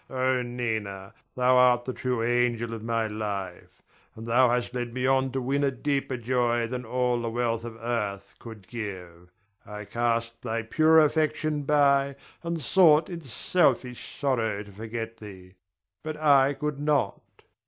[0.09, 3.83] Oh, Nina, thou art the true angel of my life;
[4.15, 7.63] and thou hast led me on to win a deeper joy than all the wealth
[7.63, 9.29] of earth could give.
[9.63, 15.53] I cast thy pure affection by, and sought in selfish sorrow to forget thee;
[16.03, 17.21] but I could not.